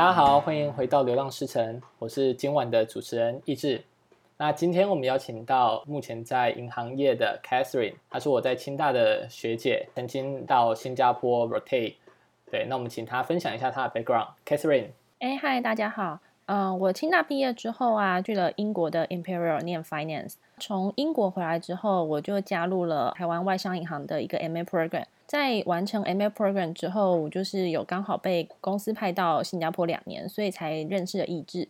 [0.00, 3.84] 大家好，欢迎回到《流浪诗城》，我是今晚的主持人易志。
[4.38, 11.96] 那今天我们邀请到目前在银行业的 Catherine，她是我在清大的学姐，曾经到新加坡 rotate。
[12.50, 14.28] 对，那我们请她分享一下她的 background。
[14.46, 14.86] Catherine，
[15.18, 16.18] 哎，嗨，大家好。
[16.52, 20.32] 嗯、我清大毕业之后啊，去了英国的 Imperial 念 Finance。
[20.58, 25.04] 从英国回来之后，我就加入了台湾外商银行的一个 MA program。
[25.28, 31.68] 在完成 MA program 之后，我就是有刚好被公司派到新加坡两年，所以才认识了易志。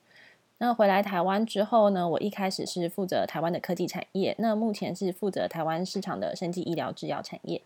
[0.57, 7.61] 那回来台湾之后呢，我一开始是负责台湾的科技产业，那目前是负责台湾市场的生技医疗制药产业。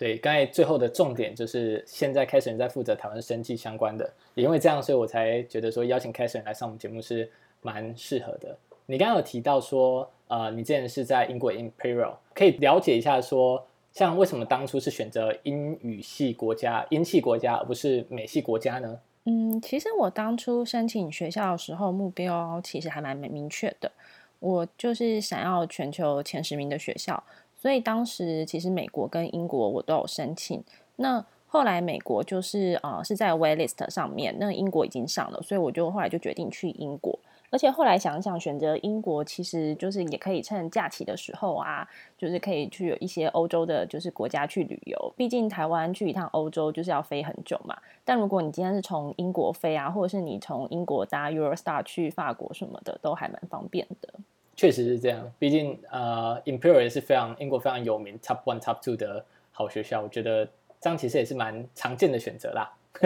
[0.00, 8.56] 对，刚才最后的重点就是现在凯瑟琳在负责台湾生计相关的，也因为这样，所以我才觉得说邀请凯瑟琳来上我们节目是蛮适合的。
[8.86, 13.62] 你刚刚有提到说，呃，你之前是在英国 Imperial，可以了解一下说。
[13.92, 19.00] 像为什么当初是选择英语系国家、英系国家，而不是美系国家呢？
[19.24, 23.90] 嗯，其实我当初申请学校的时候，目标其实还蛮明确的。
[24.38, 27.20] 我就是想要全球前十名的学校，
[27.60, 30.64] 所以当时其实美国跟英国我都有申请。
[30.96, 37.18] 那后来美国就是啊、呃、是在 waitlist 上面，那英国已经上了，所以我就后来就决定去英国。
[37.52, 41.84] 而且后来想想，选择英国其实就是也可以趁假期的时候啊，
[42.16, 45.12] 就是可以去一些欧洲的，就是国家去旅游。
[45.16, 47.76] 毕竟台湾去一趟欧洲就是要飞很久嘛。
[48.04, 54.14] 但如果你今天是从英国飞啊，或者是你从英国搭 Eurostar 去法国什么的，都还蛮方便的。
[54.56, 60.46] 确实是这样，毕竟呃，Imperial 也是非常英国非常有名 Top One Top Two 的好学校，我觉得
[60.80, 62.72] 这样其实也是蛮常见的选择啦。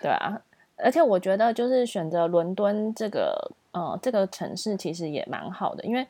[0.00, 0.40] 对啊。
[0.76, 6.04] 而且我觉得，就是选择伦敦这个，呃，这个城市其实也蛮好的，因为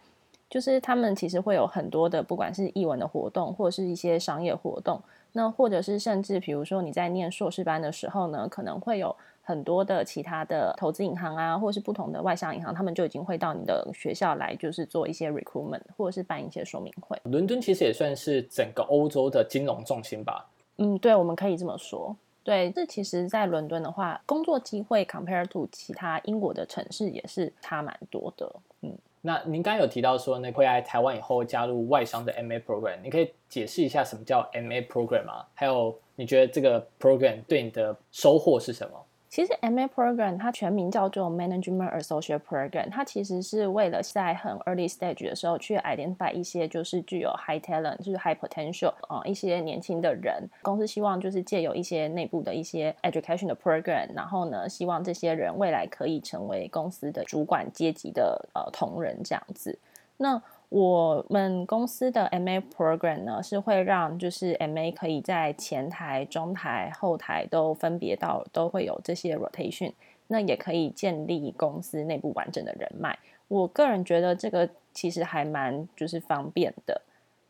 [0.48, 9.14] 就是他们其实会有很多的，不管是译文的活动，或者是一些商业活动，那或者是甚至比如说你在念硕士班的时候呢，可能会有
[9.44, 17.16] 很多的其他的投资银行啊，或者是不同的外商银行，他们就已经会到你的学校来，就是做一些 recruitment，或者是办一些说明会。
[17.24, 20.48] 伦敦其实也算是整个欧洲的金融重心吧？
[20.78, 22.16] 嗯，对，我们可以这么说。
[22.42, 28.50] 对，这其实，在伦敦的话，工作机会 compare to 其他英国的城市也是差蛮多的。
[28.82, 35.46] 嗯，那您刚刚有提到说，那会来台湾以后加入外商的 MA program，你可以解释一下什么叫 MA program 吗？
[35.54, 39.04] 还有，你觉得这个 program 对你的收获是什么？
[39.34, 48.94] 其实 MA program 它全名叫做 Management Associate Program，它其实是为了在很 early stage 的时候去 identify 一些就是具有 high talent，就是 high potential
[49.08, 50.48] 啊、一些年轻的人。
[50.62, 59.76] 公司希望就是借由一些内部的一些 education 的 program，然后呢，希望这些人未来可以成为公司的主管阶级的呃同仁这样子。
[60.16, 69.92] 那我们公司的 MA program 呢，是会让就是 MA 可以在前台、中台、后台都分别到，都会有这些 rotation，
[70.28, 73.18] 那也可以建立公司内部完整的人脉。
[73.48, 77.02] 我个人觉得这个其实还蛮就是方便的，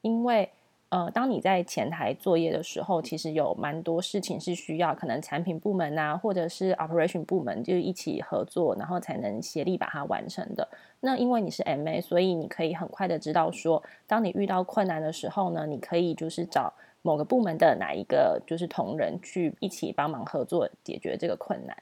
[0.03, 0.51] 因为。
[0.94, 10.69] 呃，当你在前台作业的时候，其实有蛮多事情是需要可能产品部门啊，或者是 operation 部门就一起合作，然后才能协力把它完成的。
[11.00, 16.72] 那因为你是 MA，所以你可以很快的知道说，当你遇到困难的时候呢，你可以就是找
[17.03, 21.76] 某个部门的哪一个就是同仁去一起帮忙合作解决这个困难。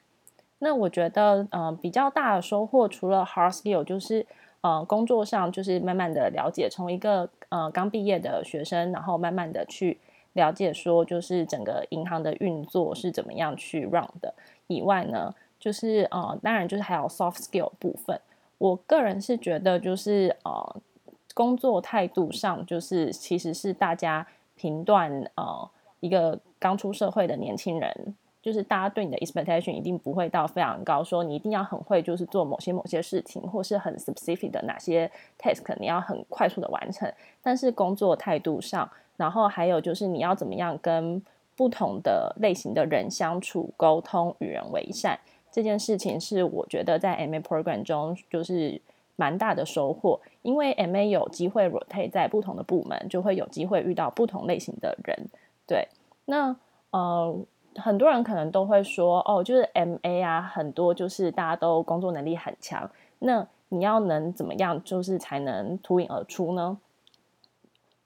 [0.58, 4.24] 那我觉得，呃，比较大的收获除了 hard skill 就是。
[4.62, 9.98] 呃，工作上就是慢慢的了解，从一个呃刚毕业的学生，然后慢慢的去
[10.32, 14.32] 了解，说就是整个银行的运作是怎么样去 run 的。
[14.68, 18.18] 以外呢，就是呃，当然就是还有 soft skill 部分。
[18.56, 20.76] 我个人是觉得，就是呃，
[21.34, 25.70] 工作态度上，就是其实是大家评断呃
[26.00, 28.14] 一个刚出社会的年轻人。
[28.42, 35.08] 就是大家对你的 expectation 一定不会到非常高，说你一定要很会，就是做某些某些事情，或是很 specific 的哪些
[35.38, 37.10] task 你要很快速的完成。
[37.41, 41.22] 但是工作态度上，然后还有就是你要怎么样跟
[41.56, 45.16] 不同的类型的人相处、沟通、与人为善，
[45.53, 48.80] 这件事情是我觉得在 MA program 中就是
[49.15, 55.28] 蛮大的收获，因为 MA 有机会 rotate 在不同的部门，就会有机会遇到不同类型的人。
[55.65, 55.86] 对，
[56.24, 56.56] 那
[56.91, 57.39] 呃。
[57.77, 62.91] 很多人可能都会说，哦，就是 MA 啊，很多就是大家都工作能力很强。
[63.21, 66.78] 那你要能怎么样，就是才能脱颖而出呢？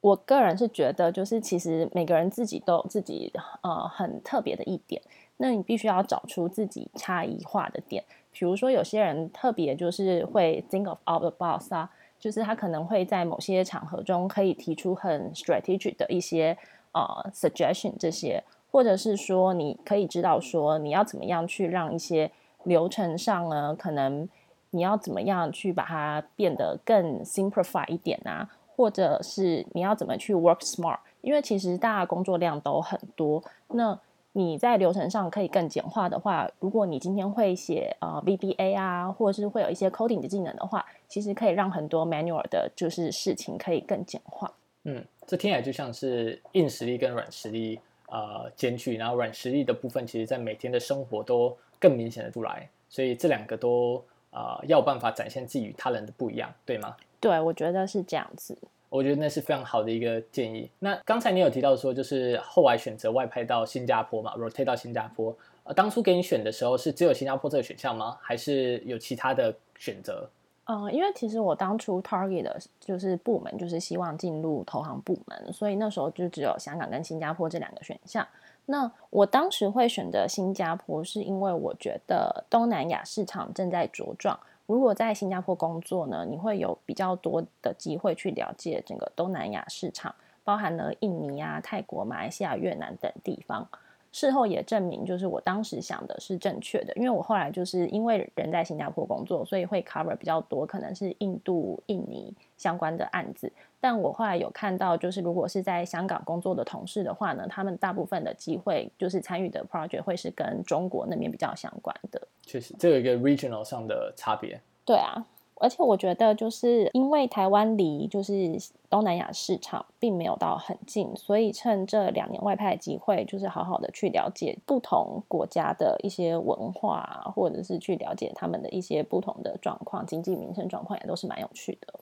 [0.00, 3.32] 我个人是觉得，就是其实每个人自己都有自己
[3.62, 5.02] 呃很特别的一点，
[5.38, 8.04] 那你必须要找出自己差异化的点。
[8.30, 11.90] 比如说，有些人特别就是会 think of out the box 啊，
[12.20, 16.56] 就是他可能会在某些场合中可以提出很 strategic 的一些
[16.92, 17.02] 呃
[17.32, 18.44] suggestion 这些。
[18.76, 22.30] 或者是说，你可以知道说，你要怎么样去让一些
[22.64, 24.28] 流程上呢，可能
[24.72, 28.46] 你要怎么样去把它变得更 simplify 一点啊，
[28.76, 30.98] 或者是你要怎么去 work smart？
[31.22, 33.98] 因为其实大家工作量都很多，那
[34.32, 44.52] 你在流程上可以更简化的话，如果你今天会写呃 VBA 啊，或者是会有一些 coding 的技能的话，其实可以让很多 manual 的就是事情可以更简化。
[44.84, 56.96] 嗯，这听起来就像是硬实力跟软实力呃兼具，然后软实力的部分，其实在每天的生活都更明显的出来，所以这两个都呃要有办法展现自己与他人的不一样，对吗？
[57.20, 58.56] 对，我觉得是这样子。
[58.88, 60.70] 我觉得那是非常好的一个建议。
[60.78, 65.36] 那刚才你有提到说，就是后来选择外派到新加坡嘛，rotate 到新加坡。
[65.64, 68.16] 呃，当初给你选的时候是只有新加坡这个选项吗？
[68.22, 70.30] 还是有其他的选择？
[70.68, 78.26] 嗯，因为其实我当初 target 的就是部门，就是希望进入投行部门，所以那时候就只有香港跟新加坡这两个选项。
[78.66, 84.36] 那我当时会选择新加坡，是因为我觉得东南亚市场正在茁壮。
[84.66, 90.12] 如果在新加坡工作呢，你会有比较多的机会去了解整个东南亚市场，
[90.42, 93.68] 包含了印尼啊、泰国、马来西亚、越南等地方。
[94.16, 103.52] 事后也证明，就是我当时想的是正确的，因为我后来就是因为人在新加坡工作，所以会 cover 比较多，可能是印度、印尼相关的案子。
[103.78, 112.18] 但我后来有看到，就是如果是在香港工作的同事的话呢，他们大部分的机会就是参与的 project 会是跟中国那边比较相关的。
[112.40, 114.58] 确实，这有一个 regional 上的差别。
[114.86, 115.22] 对啊。
[115.58, 118.56] 而且我觉得，就是因为台湾离就是
[118.90, 131.94] 东南亚市场并没有到很近，所以趁这两年外派的机会，就是好好的去了解不同国家的一些文化，或者是去了解他们的一些不同的状况、经济民生状况，也都是蛮有趣的。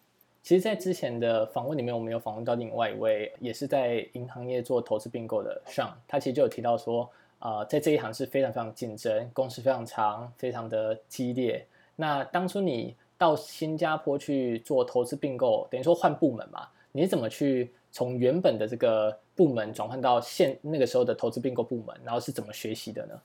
[0.42, 7.08] 其实，在之前的访问里面，我们有访问到另外一位也是在银行业做投资并购的上他其实就有提到说，
[7.38, 11.64] 呃，在这一行是非常非常竞争，工时非常长，非常的激烈。
[11.96, 16.68] 那当初你到新加坡去做投资并购，等于说换部门嘛？
[16.92, 21.96] 你怎么去从原本的这个部门转换到现那个时候的投资并购部门？
[22.04, 23.20] 然后是怎么学习的呢？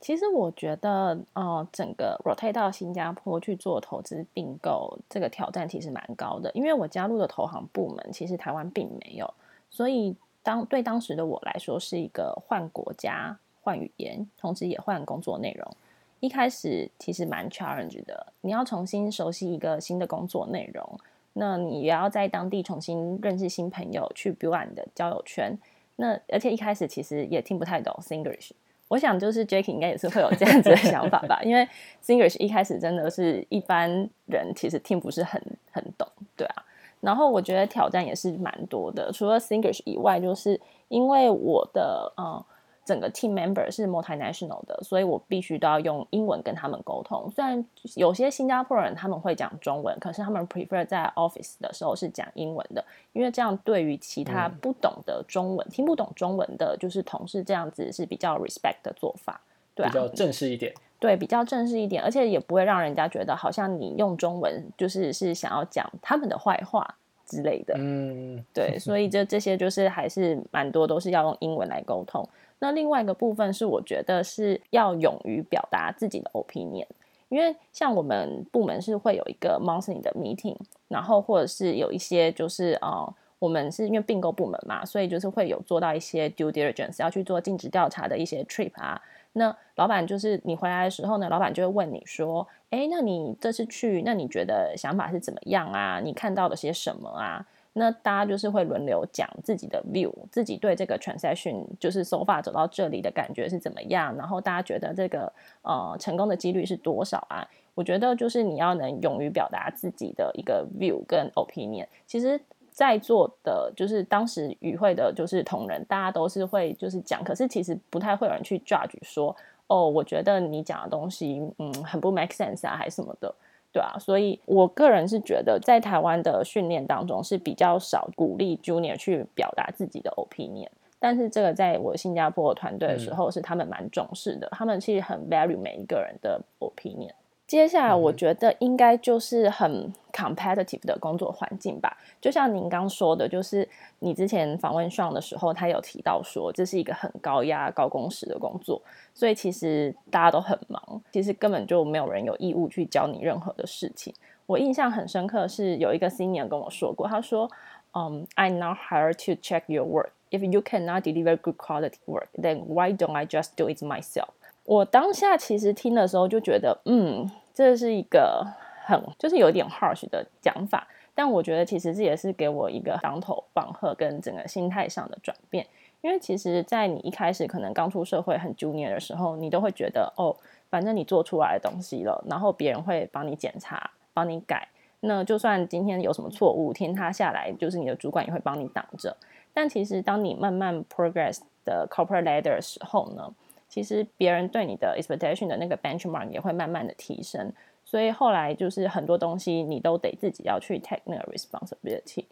[0.00, 6.50] 其实我觉得，呃，整个 rotate 到新加坡去做投资并购，这个挑战其实蛮高的。
[6.54, 9.32] 因为我加入的投行部门，其实台湾并没有，
[9.70, 15.76] 所以当对当时的我来说，是一个换国家、换语言，同时也换工作内容。
[16.22, 21.00] 一开始其实蛮 challenge 的，你要重新熟悉一个新的工作内容，
[21.32, 25.58] 那你也要在当地重新认识新朋友，去 build 你的交友圈。
[25.96, 28.52] 那而且一开始其实也听不太懂 Singlish，
[28.86, 31.68] 我想就是 Jacky 应该也是会有这样子的想法吧， 因为
[32.00, 33.90] Singlish 一开始真的是一般
[34.26, 35.42] 人其实听不是很
[35.72, 36.64] 很懂，对啊。
[37.00, 42.44] 然后我觉得挑战也是蛮多的，除了 Singlish 以外，就是因为我的嗯。
[42.84, 47.30] 整个 team member 是 multinational 的，所以我必须都要用英文跟他们沟通。
[47.30, 47.64] 虽然
[47.94, 59.40] 有些新加坡人他们会讲中文，可是他们 prefer 在 office 的时候是讲英文的，因为这样对于其他不懂的中文、嗯、听不懂中文的，就是同事这样子是比较 respect 的做法，
[59.74, 60.72] 对啊，比较正式一点。
[60.98, 66.94] 对，比较正式一点，而且也不会让人家觉得好像你用中文就是是想要讲他们的坏话
[67.26, 67.74] 之类的。
[67.76, 72.24] 嗯，对，所以这这些就是还是蛮多都是要用英文来沟通。
[72.62, 76.86] 那另外一个部分是，我觉得是要勇于表达自己的 opinion，
[77.28, 89.02] 因为像我们部门是会有一个 monthly 的 meeting，然后或者是有一些就是呃，我们是因为并购部门嘛，所以就是会有做到一些 due diligence，要去做尽职调查的一些 trip 啊。
[89.32, 95.98] 那老板就是你回来的时候呢，老板就会问你说，诶，那你这次去，那你觉得想法是怎么样啊？
[95.98, 97.44] 你看到了些什么啊？
[97.74, 107.48] 那大家就是会轮流讲自己的 view，自己对这个 transaction 就是 so far 走到这里的感觉是怎么样，然后大家觉得这个呃成功的几率是多少啊？
[107.74, 111.86] 我觉得就是你要能勇于表达自己的一个 view 跟 opinion。
[112.06, 112.38] 其实
[112.70, 119.34] 在座的就是当时与会的就是同仁，大家都是会就是讲，可是其实不太会有人去 judge 说，
[119.68, 123.34] 哦，我觉得你讲的东西嗯很不 make sense 啊，还是什么的。
[123.72, 137.12] 对啊，所以我个人是觉得，在台湾的训练当中是比较少鼓励 Junior 去表达自己的 opinion，但是这个在我新加坡团队的时候，是他们蛮重视的，嗯、他们其实很 value 每一个人的 opinion。
[137.46, 141.98] 接下来，我觉得应该就是很 competitive 的工作环境吧。
[142.18, 143.68] 就像您刚说的，就是
[143.98, 148.80] 你之前访问 Sean 的时候，他有提到说这是一个很高压、高工时的工作，
[149.12, 154.14] 所以其实大家都很忙，其实根本就没有人有义务去教你任何的事情。
[154.46, 157.50] 我印象很深刻是有一个 senior 跟我说过，他说
[157.92, 160.10] ：“嗯、um,，I'm not hired to check your work.
[160.30, 164.30] If you cannot deliver good quality work, then why don't I just do it myself？”
[164.64, 168.46] 我当下其实听的时候就觉得，嗯，这是一个
[168.84, 175.66] 很就是有点 harsh 的讲法，但我觉得其实这也是给我一个当头棒喝跟整个心态上的转变。
[176.00, 180.34] 因为其实，在你一开始可能刚出社会很 junior 的时候，你都会觉得哦，
[180.68, 184.66] 反正你做出来的东西了，然后别人会帮你检查、帮你改。
[184.98, 189.16] 那就算今天有什么错误，天塌下来，就是你的主管也会帮你挡着。
[189.52, 193.32] 但其实，当你慢慢 progress 的 corporate ladder 的时候呢，
[193.72, 197.50] 其实别人对你的 expectation 的那个 benchmark 也会慢慢的提升。
[197.84, 202.26] 所以后来就是很多东西你都得自己要去 take 那个 responsibility，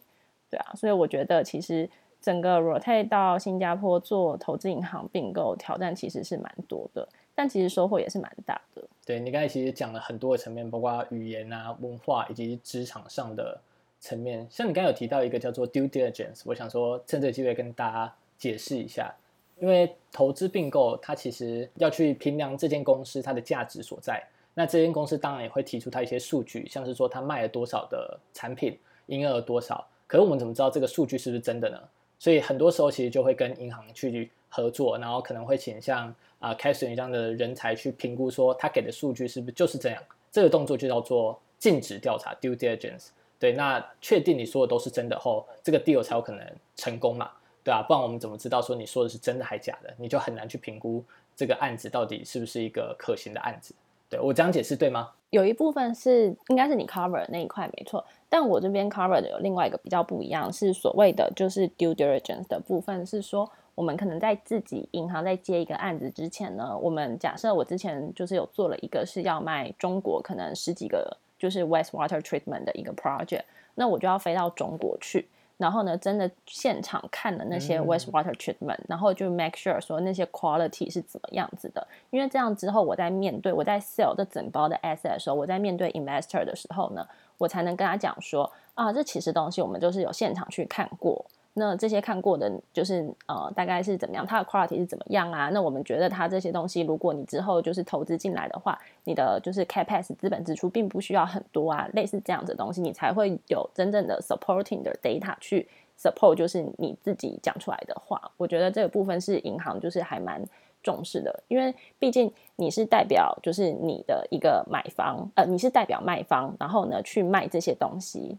[0.51, 0.73] 对啊。
[0.75, 1.89] 所以我觉得其实。
[2.21, 8.83] 整个 rotate 到新加坡做投资银行并购，挑战其实是蛮多的，但其实收获也是蛮大的。
[9.03, 13.59] 对，你刚才其实讲了很多的层面，包括语言啊、文化以及职场上的
[13.99, 14.45] 层面。
[14.51, 19.11] 像你刚才有提到一个叫做 due diligence，我想说趁这个机会跟大家解释一下，
[19.61, 24.21] 因为投资并购它其实要去评量这间公司它的价值所在。
[24.55, 28.75] 那这间公司当然也会提出它一些数据，像是说它卖了多少的产品，
[29.05, 29.87] 营业额多少。
[30.07, 31.79] 可是我们怎么知道这个数据是不是真的呢？
[32.17, 40.03] 所以很多时候其实就会跟银行去合作，然后可能会请像啊 Catherine 这样的人才去评估，说他给的数据是不是就是这样。
[40.31, 43.09] 这个动作就叫做尽职调查 （due diligence）。
[43.39, 47.31] 对，那确定你说的都是真的后，这个 deal 才有可能成功嘛？
[47.63, 49.93] 对啊，不然我们怎么知道说你说的是真的还假的？
[49.97, 51.03] 你就很难去评估
[51.35, 53.73] 这个案子到底是不是一个可行的案子。
[54.09, 55.11] 对，我这样解释对吗？
[55.29, 73.43] 有一部分是应该是你 cover 的那一块没错，但我这边 cover 的有另外一个比较不一样，是所谓的就是 due diligence 的部分，是说我们可能在自己银行在接一个案子之前呢，我们假设我之前就是有做了一个是要卖中国可能十几个就是 wastewater treatment 的一个 project，
[73.75, 75.29] 那我就要飞到中国去。
[75.61, 81.87] 然后呢，真的现场看了那些 wastewater treatment，嗯，然后就 make sure 说那些 quality 是怎么样子的。
[82.09, 91.23] 因为这样之后，我在面对我在 sell 这整包的 asset 的时候，我在面对 investor 的时候呢，我才能跟他讲说啊，这其实东西我们就是有现场去看过。
[91.53, 94.25] 那这些看过的，就是呃，大概是怎么样？
[94.25, 95.49] 它的 quality 是怎么样啊？
[95.49, 105.67] 那我们觉得它这些东西，如果你之后就是投资进来的话，你的就是 capex 资本支出并不需要很多啊，类似这样子的东西，你才会有真正的 supporting 的 data 去
[105.99, 108.31] support，就是你自己讲出来的话。
[108.37, 110.41] 我觉得这个部分是银行就是还蛮
[110.81, 118.37] 重视的，因为毕竟你是代表就是你的一个买方，呃，你是代表卖方，然后呢去卖这些东西，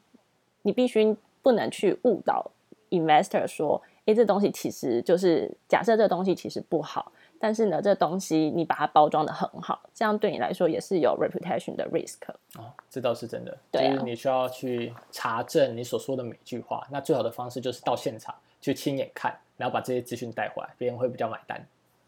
[0.63, 2.51] 你必须不能去误导。
[2.93, 12.19] Investor 说：“诶，这东西其实就是假设这东西其实不好，但是呢，这东西你把它包装的很好，这样对你来说也是有 reputation 的 risk。
[12.59, 13.57] 哦，这倒是真的。
[13.71, 16.87] 对啊，就是你需要去查证你所说的每句话。
[16.91, 21.67] 那最好的方式就是到现场去亲眼看，然后把这些资讯带回来，别人会比较买单。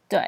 [0.09, 0.21] 对，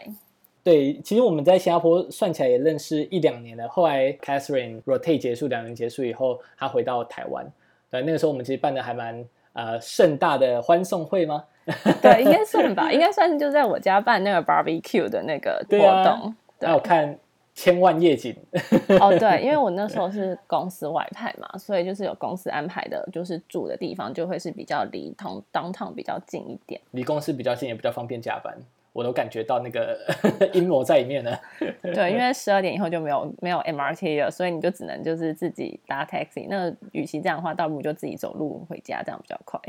[0.64, 3.68] 对，其实我们在新加坡算起来也认识一两年了。
[3.68, 7.46] 后来 Catherine rotate 结束，两年结束以后，她回到台湾。
[7.90, 9.22] 对，那个时候我们其实办的还蛮。”
[9.56, 11.44] 呃，盛大的欢送会吗？
[12.02, 16.34] 对，应该算吧， 应该算是就在我家办那个 barbecue 的那个活动。
[16.60, 17.18] 那、啊、我看
[17.54, 18.36] 千万夜景。
[19.00, 28.54] 哦，对，因为我那时候是公司外派嘛，所以就是有公司安排的，就是住的地方就会是比较离同 downtown 比较近一点，离公司比较近，也比较方便加班。
[28.96, 29.98] 我都感觉到那个
[30.54, 31.30] 阴谋在里面呢。
[31.82, 36.46] 对，因为 十二点以后就没有没有 MRT 了，所以你就只能就是自己搭 taxi。
[36.48, 39.60] 那与其这样的话，倒不如就自己走路回家，这样比较快。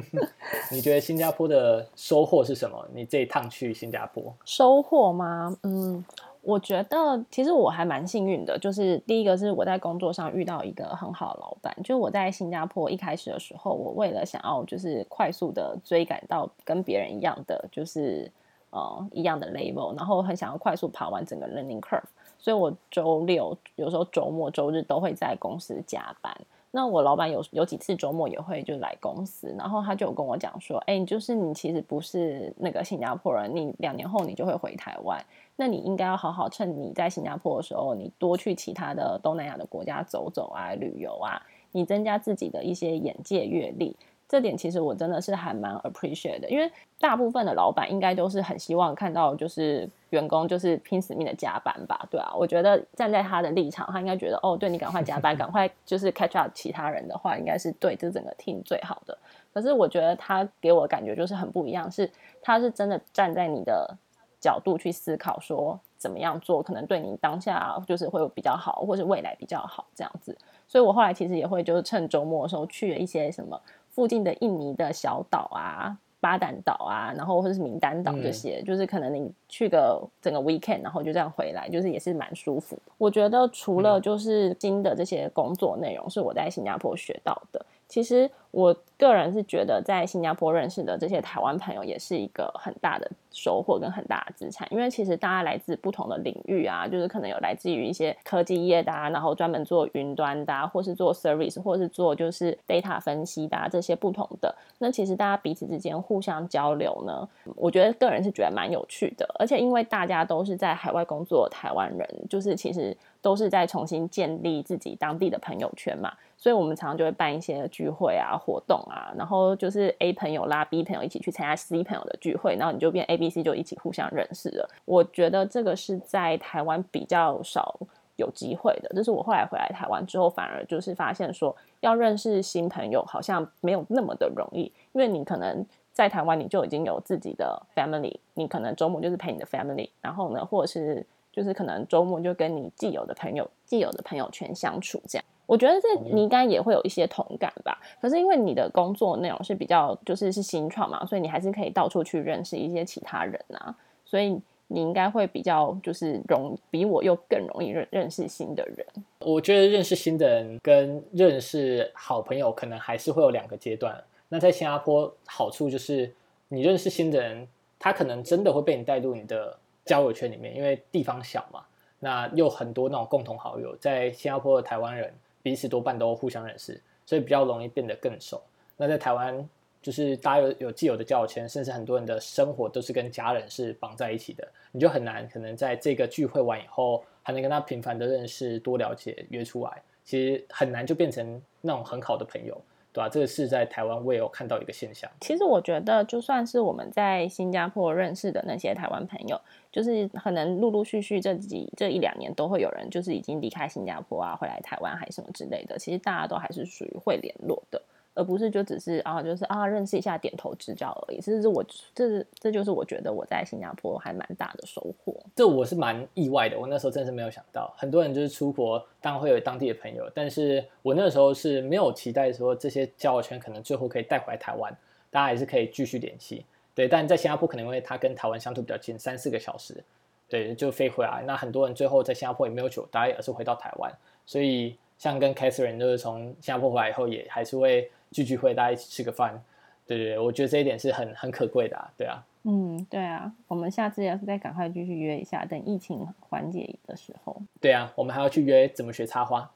[0.70, 2.86] 你觉得新加坡的收获是什么？
[2.92, 5.56] 你这一趟去新加坡收获吗？
[5.62, 6.04] 嗯，
[6.42, 11.74] 我觉得其实我还蛮幸运的，就是第一个是我在工作上遇到一个很好的老板。
[11.84, 18.30] 就我在新加坡一开始的时候，我为了想要就是快速的追赶到跟别人一样的，就是。
[18.70, 22.02] 呃，一样的 level，然后很想要快速爬完整个 learning curve，
[22.38, 26.32] 所以我周六有时候周末周日都会在公司加班。
[26.72, 35.20] 那我老板有有几次周末也会就来公司，然后他就跟我讲说，哎，就是你其实不是那个新加坡人，你两年后你就会回台湾，
[35.56, 43.96] 那你应该要好好趁你在新加坡的时候，你多去其他的东南亚的国家走走啊，旅游啊，你增加自己的一些眼界阅历。
[44.30, 46.70] 这点其实我真的是还蛮 appreciate 的，因为
[47.00, 59.18] 大部分的老板应该都是很希望看到就是员工就是拼死命的加班吧，对啊，我觉得站在他的立场，他应该觉得哦，对你赶快加班， 赶快就是 catch up 其他人的话，应该是对这整个 team 最好的。
[59.52, 62.08] 可是我觉得他给我的感觉就是很不一样，是
[62.40, 63.96] 他是真的站在你的
[64.40, 70.38] 角度去思考，说怎么样做可能对你当下就是会有比较好，或是未来比较好这样子。
[70.68, 73.60] 所以我后来其实也会就是趁周末的时候去了一些什么。
[73.90, 82.78] 附近的印尼的小岛啊，巴旦岛啊，然后或者是名丹岛这些，嗯、就是可能你去个整个 weekend，然后就这样回来，就是也是蛮舒服。
[82.98, 87.64] 我觉得除了就是新的这些工作内容是我在新加坡学到的。
[87.88, 94.66] 其实我个人是觉得，在新加坡认识的这些台湾朋友，也是一个很大的收获跟很大的资产。
[94.70, 104.54] 因为其实大家来自不同的领域啊，就是可能有来自于一些科技业的啊，然后专门做云端的啊，或是做 service，或是做就是 data 分析的啊，这些不同的。
[104.78, 109.26] 那其实大家彼此之间互相交流呢，我觉得个人是觉得蛮有趣的。
[109.38, 116.12] 而且因为大家都是在海外工作台湾人，就是其实都是在重新建立自己当地的朋友圈嘛。
[116.36, 124.68] 所以，我们常常就会办一些聚会啊、活动啊，然后就是 A 朋友拉 B 朋友一起去参加 C 朋友的聚会，然后你就变 A、B、C 就一起互相认识了。
[124.86, 127.78] 我觉得这个是在台湾比较少
[128.16, 128.88] 有机会的。
[128.90, 145.24] 就是我后来回来台湾之后，反而就是发现说，要认识新朋友好像没有那么的容易，因为你可能在台湾你就已经有自己的 family，你可能周末就是陪你的 family，然后呢，或者是就是可能周末就跟你既有的朋友、既有的朋友圈相处这样。
[145.50, 147.76] 我觉得这你应该也会有一些同感吧。
[148.00, 153.74] 可是因为你的工作内容是比较就是是新创嘛，所以你还是可以到处去认识一些其他人啊。
[154.04, 158.86] 所以你应该会比较就是容比我又更容易认认识新的人。
[159.18, 164.00] 我觉得认识新的人跟认识好朋友可能还是会有两个阶段。
[164.28, 166.14] 那在新加坡好处就是
[166.46, 171.64] 你认识新的人，他可能真的会被你带入你的交友圈里面，因为地方小嘛，
[171.98, 175.12] 那又很多那种共同好友，在新加坡的台湾人。
[175.42, 178.42] 彼此多半都互相认识，所以比较容易变得更熟。
[178.76, 179.48] 那在台湾，
[179.82, 192.60] 就是大家有有既有的交友圈，甚至很多人的生活都是跟家人是绑在一起的，你就很难可能在这个聚会完以后，还能跟他频繁的认识、多了解、约出来，其实很难就变成那种很好的朋友。
[192.92, 193.08] 对吧？
[193.08, 195.10] 这个是在台湾我也有看到一个现象。
[195.20, 205.78] 其实我觉得，就算是我们在新加坡认识的那些台湾朋友，就是可能陆陆续续这几这一两年都会有人就是已经离开新加坡啊，回来台湾还是什么之类的。
[205.78, 207.80] 其实大家都还是属于会联络的。
[208.20, 211.20] 而不是就只是啊，就是啊，认识一下，点头之交而已。
[211.20, 215.16] 这是我，这是这就是我觉得我在新加坡还蛮大的收获。
[215.34, 224.70] 这我是蛮意外的，我那时候真是没有想到，很多人就是出国，当然会有当地的朋友，但是我那时候是没有期待说这些交友圈可能最后可以带回来台湾，
[225.10, 226.44] 大家还是可以继续联系。
[226.74, 229.82] 对，但在新加坡可能因为他跟台湾相处比较近，三四个小时，
[230.28, 231.24] 对，就飞回来。
[231.26, 233.90] 那很多人最后在新加坡也没有久待，而是回到台湾。
[234.26, 237.90] 所以像跟 Catherine 就是从新加坡回来以后，也还是会。
[238.10, 239.42] 聚聚会，大家一起吃个饭，
[239.86, 249.50] 对对对，我觉得这一点是很很可贵的啊，对啊，嗯，对啊，我们下次要是再赶快继续约一下，等疫情缓解的时候，对啊，我们还要去约怎么学插花，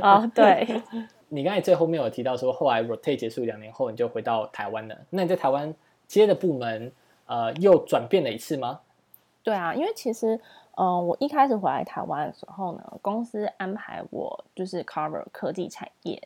[0.00, 0.82] 啊、 哦，对，
[1.28, 5.74] 你刚才最后面有提到说，后来 rotate 结束两年后，你就回到台湾了，那你在台湾
[6.06, 6.92] 接的部门，
[7.26, 8.80] 呃，又转变了一次吗？
[9.42, 10.36] 对啊，因为其实，
[10.76, 16.20] 嗯、呃，我一开始回来台湾的时候呢，公司安排我就是 cover 科技产业。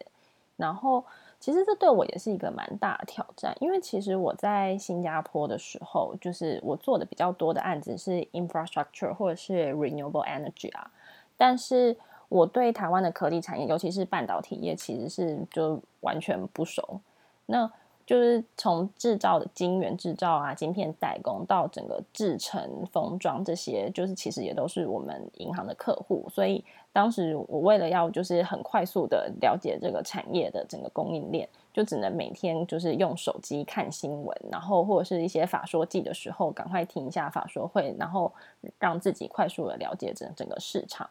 [0.57, 1.05] 然后，
[1.41, 10.91] 其实这对我也是一个蛮大的挑战，因为其实我在新加坡的时候，就是我做的比较多的案子是 infrastructure 或者是 renewable energy 啊，
[11.37, 11.97] 但是
[12.29, 17.01] 我对台湾的科技产业，尤其是半导体业，其实是就完全不熟。
[17.47, 17.71] 那
[18.07, 26.27] 就是从制造的晶圆制造啊、晶片代工到整个制成封装这些，就是其实也都是我们银行的客户。
[26.31, 38.31] 所以当时我为了要就是很快速的了解这个产业的整个供应链，就只能每天就是用手机看新闻，然后或者是一些法说季的时候，赶快听一下法说会，然后
[38.79, 41.09] 让自己快速的了解整整个市场。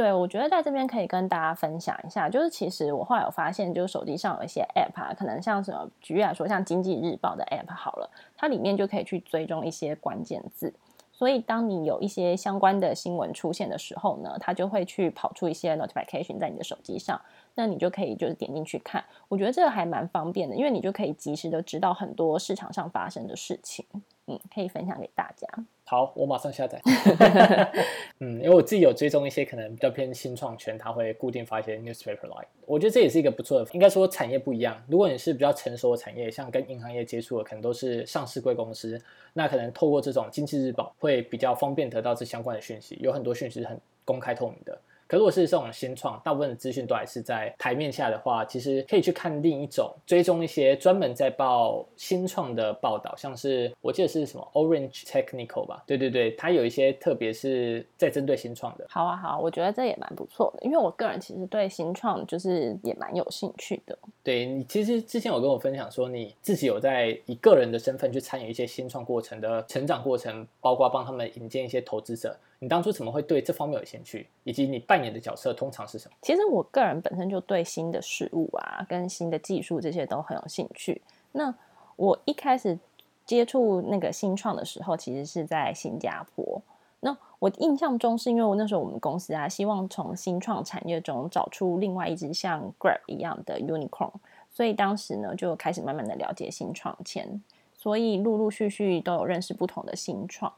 [0.00, 10.72] 对，我觉得在这边可以跟大家分享一下，就是其实我后来有发现，就是手机上有一些 App 啊，可能像什么，举例来说，像经济日报的 App 好了，它里面就可以去追踪一些关键字，
[11.12, 17.20] 所以当你有一些相关的新闻出现的时候呢，它就会去跑出一些 notification 在你的手机上，
[17.54, 23.84] 那你就可以就是点进去看，我觉得这个还蛮方便的，因为你就可以及时的知道很多市场上发生的事情，
[24.28, 25.46] 嗯，可以分享给大家。
[25.90, 26.80] 好，我马上下载。
[28.20, 32.46] 嗯，因为我自己有追踪一些可能比较偏新创圈，他会固定发一些 newspaper like。
[32.64, 34.80] 我觉得这也是一个不错的，应该说产业不一样。
[34.86, 44.80] 如果你是比较成熟的产业，像跟银行业接触的，可能都是上市贵公司，那可能透过这种经济日报会比较方便得到这相关的讯息，有很多讯息是很公开透明的。
[45.10, 55.82] 可如果是这种新创，大部分的资讯都还是在台面下的话，其实可以去看另一种追踪一些专门在报新创的报道，像是我记得是什么 Orange Technical 吧？
[55.84, 58.86] 对对对，它有一些特别是在针对新创的。
[58.88, 63.98] 好啊好，我觉得这也蛮不错的，因为我个人其实对新创就是也蛮有兴趣的。
[64.22, 72.38] 对，你其实之前有跟我分享说，你自己有在以个人的身份去参与一些新创过程的成长过程，包括帮他们引荐一些投资者。
[72.62, 74.28] 你当初怎么会对这方面有兴趣？
[74.44, 76.14] 以及你扮演的角色通常是什么？
[76.20, 81.00] 其实我个人本身就对新的事物啊，跟新的技术这些都很有兴趣。
[81.32, 81.52] 那
[81.96, 82.78] 我一开始
[83.24, 86.60] 接触那个新创的时候，其实是在新加坡。
[87.00, 94.12] 那我印象中是因为我那时候我们公司啊，希望从新创产业中找出另外一只像 Grab 一样的 Unicorn，
[94.50, 97.42] 所以当时呢就开始慢慢的了解新创圈，
[97.72, 100.52] 所以陆陆续续都有认识不同的新创。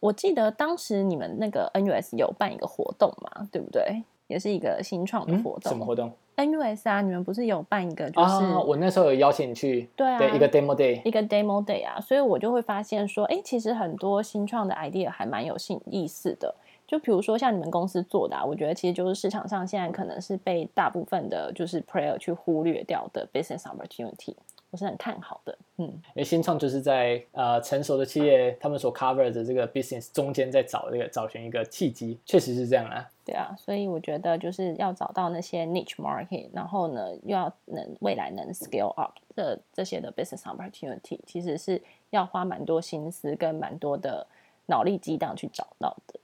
[0.00, 4.02] 我记得当时你们那个 NUS 有办一个活动嘛，对不对？
[4.26, 5.62] 也是一个新创的活动。
[5.64, 8.08] 嗯、什么活动？NUS 啊，你们不是有办一个？
[8.10, 9.90] 就是、哦、我那时候有邀请你去。
[9.96, 16.54] 对啊，对，一个 demo day，一个 demo day 啊，所以我就会发现说，哎，其实很多新创的 idea 还蛮有意思的。
[16.86, 24.34] 就比如说像你们公司做的，啊，我觉得其实就是市场上现在可能是被大部分的就是 player 去忽略掉的 business opportunity。
[24.70, 33.04] 我是很看好的，嗯，因为新创就是在呃成熟的企业他们所 cover 的这个 business 中间在找这个找寻一个契机，确实是这样啊。
[33.24, 44.24] 对啊，所以我觉得就是要找到那些 niche market，然后呢又要能未来能 scale up 这这些的 business opportunity，其实是要花蛮多心思跟蛮多的
[44.66, 46.20] 脑力激荡去找到的。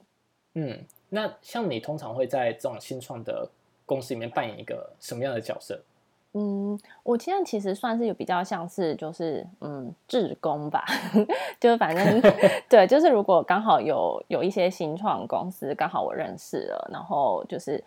[0.53, 0.79] 嗯，
[1.09, 3.49] 那像你通常会在这种新创的
[3.85, 5.81] 公司里面扮演一个什么样的角色？
[6.33, 10.85] 嗯，我现在其实算是有比较像是就是嗯，志工吧，
[11.59, 12.21] 就是反正
[12.69, 17.83] 对，就是如果刚好有有一些新创公司刚好我认识了，然后就是。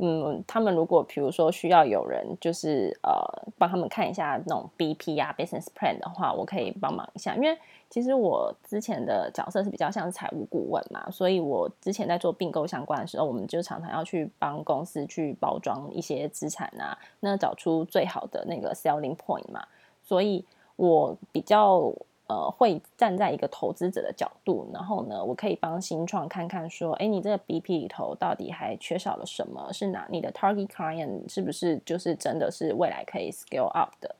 [0.00, 3.10] 嗯，他们如果比如说需要有人，就是呃
[3.58, 7.34] 帮他们看一下那种 BP 啊 business plan 的话，我可以帮忙一下。
[7.34, 7.58] 因为
[7.90, 19.66] 其实我之前的角色是比较像财务顾问嘛，所以我之前在做并购相关的时候，我们就常常要去帮公司去包装一些资产啊，那找出最好的那个 selling point 嘛，
[20.02, 20.44] 所以
[20.76, 21.92] 我比较。
[22.30, 29.72] 呃，会站在一个投资者的角度，然后呢，我可以帮新创看看说，哎，你这个 BP 里头到底还缺少了什么？
[29.72, 30.06] 是哪？
[30.10, 34.14] 你的 target client 是不是就是真的是未来可以 scale up 的？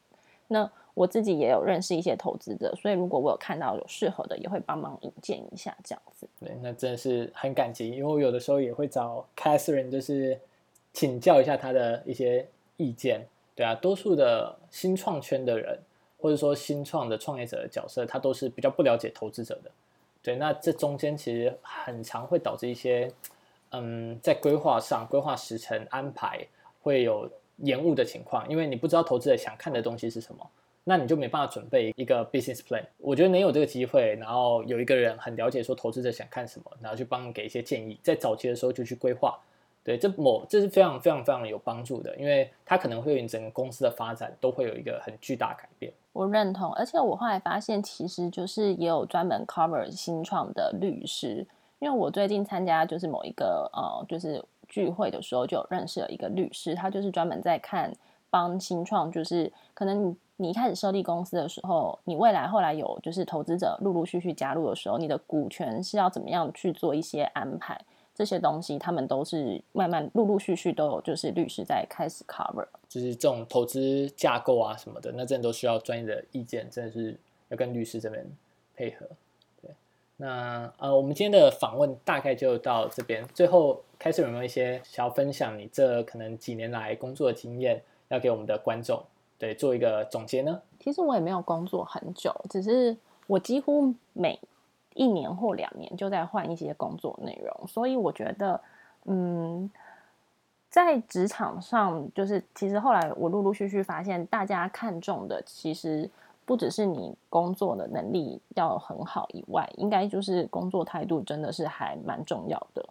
[0.46, 6.28] 那我自己也有认识一些投资者，所以如果我有看到有适合的，也会帮忙引荐一下这样子。
[6.40, 10.38] 对，那真的是很感激，因为我有的时候也会找 Catherine，就是
[10.92, 13.26] 请教一下他的一些意见。
[13.54, 15.78] 对啊，多数的新创圈的人。
[16.20, 19.70] 或者说新创的创业者的角色，他都是比较不了解投资者的，
[20.20, 23.08] 对，那这中间其实很常会导致一些，
[23.70, 26.44] 嗯，在规划上、规划时程安排
[26.82, 30.44] 会有延误的情况，因为你不知道投资者想看的东西是什么，
[30.88, 32.82] 那你就没办法准备一个 business plan。
[32.96, 39.38] 我觉得能有这个机会，然后有一个人很了解说投资者想看什么，然后去帮你给一些建议，在早期的时候就去规划。
[39.84, 45.92] 对，这某这是非常非常非常有帮助的，因为它可能会对你整个公司的发展都会有一个很巨大改变。
[46.14, 51.46] 我认同，而且我后来发现，其实就是也有专门 cover 新创的律师，
[51.80, 57.94] 因为我最近参加就是某一个呃就是聚会的时候，就认识了一个律师，他就是专门在看
[58.30, 67.78] 帮新创，就是可能你你一开始设立公司的时候，你未来后来有就是投资者陆陆续续加入的时候，你的股权是要怎么样去做一些安排。
[68.14, 77.16] 这些东西，他们都是慢慢陆陆续续都有，就是律师在开始 cover，就是这种投资架构啊什么的，那真的都需要专业的意见，真的是
[77.48, 78.26] 要跟律师这边
[78.74, 79.06] 配合。
[79.62, 79.70] 对，
[80.16, 83.24] 那呃，我们今天的访问大概就到这边。
[83.32, 89.00] 最后，开始有没有一些想要分享你这可能几年来工作的经验，要给我们的观众，
[89.38, 90.60] 对，做一个总结呢？
[90.80, 92.96] 其实我也没有工作很久，只是
[93.26, 94.38] 我几乎每
[94.94, 98.60] 一年或两年就在换一些工作内容，所以我觉得，
[99.04, 99.70] 嗯，
[100.68, 106.10] 在职场上，就是其实后来我陆陆续续发现，大家看重的其实
[106.44, 112.84] 不只是你工作的能力要很好以外，应该就是工作态度真的是还蛮重要的。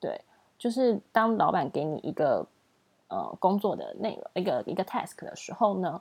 [0.00, 0.18] 对，
[0.58, 2.46] 就是当老板给你一个
[3.10, 6.00] 呃工作的内容，一个一个 task 的时候呢，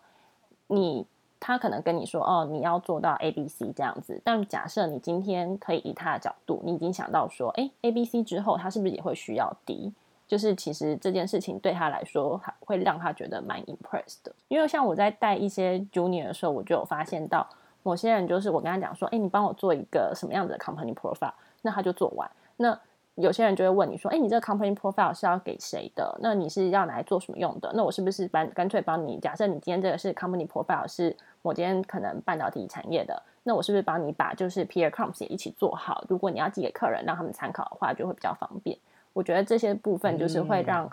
[0.67, 1.05] 你。
[1.41, 9.93] 他可能跟你说：“哦，你要做到 A、B、C 这样子。”但假设你今天可以以他的角度，你已经想到说：“哎，A、B、C 之后，他是不是也会需要 D？”
[10.27, 14.33] 就是其实这件事情对他来说，还会让他觉得蛮 impressed 的。
[14.49, 17.47] 因为像我在带一些 junior 的时候，我就有发现到
[17.83, 22.29] 某些人，就是我跟他讲说：“哎，你帮我做一个什么样子的 company profile？” 那他就做完。
[22.57, 22.77] 那
[23.21, 26.17] 有些人就会问你说，哎，你这个 company profile 是要给谁的？
[26.21, 27.69] 那你是要拿来做什么用的？
[27.75, 29.19] 那我是不是帮干脆帮你？
[29.19, 36.03] 假设你今天这个是 company profile 是我今天可能半导体产业的，那我是不是帮你把就是 peer comps 也一起做好？
[36.07, 38.77] 如果你要寄给客人让他们参考的话，就会比较方便。
[39.11, 40.85] 我觉得这些部分就是会让、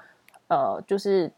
[0.49, 1.31] 嗯、呃，就是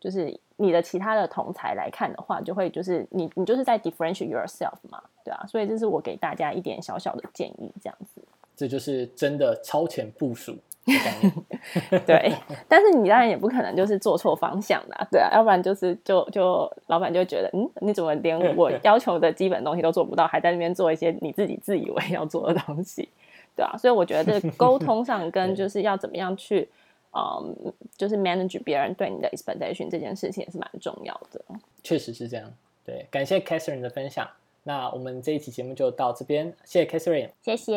[0.00, 8.11] 就是你的其他的同才来看的话，就会就是你你就是在 differentiate yourself 嘛，对啊，所以这是我给大家一点小小的建议，这样子。
[8.56, 10.56] 这就是真的超前部署。
[12.04, 12.34] 对，
[12.66, 23.08] 但是你当然也不可能就是做错方向的，对啊，要不然就是就就老板就觉得，嗯，你怎么连我要求的基本东西都做不到，还在那边做一些你自己自以为要做的东西，
[23.54, 26.68] 对啊，所以我觉得这沟通上 跟就是要怎么样去，
[27.12, 31.40] 嗯，就是 manage 别人对你的 expectation 这件事情也是蛮重要的。
[31.84, 32.52] 确实是这样，
[32.84, 34.28] 对，感谢 Catherine 的分享。
[34.64, 37.74] 那我们这一期节目就到这边，谢谢 Catherine，谢谢，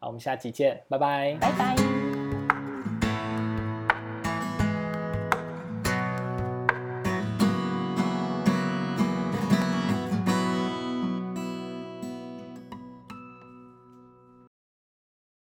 [0.00, 1.95] 好，我们下期见，拜拜，拜拜。